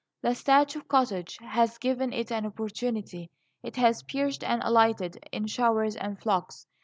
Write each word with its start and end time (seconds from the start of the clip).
The 0.23 0.33
thatch 0.33 0.75
of 0.75 0.87
cottages 0.87 1.37
has 1.41 1.77
given 1.77 2.11
it 2.11 2.31
an 2.31 2.43
opportunity. 2.47 3.29
It 3.61 3.75
has 3.75 4.01
perched 4.01 4.43
and 4.43 4.59
alighted 4.63 5.23
in 5.31 5.45
showers 5.45 5.95
and 5.95 6.19
flocks. 6.19 6.65